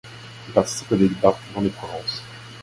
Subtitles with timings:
[0.47, 2.23] Il participe au débarquement de Provence.